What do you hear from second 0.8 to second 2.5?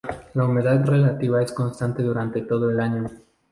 relativa es constante durante